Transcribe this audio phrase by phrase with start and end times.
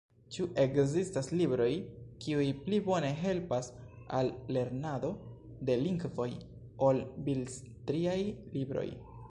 [0.35, 1.67] Ĉu ekzistas libroj,
[2.23, 3.69] kiuj pli bone helpas
[4.21, 5.13] al lernado
[5.69, 6.29] de lingvoj,
[6.89, 8.19] ol bildstriaj
[8.59, 8.89] libroj?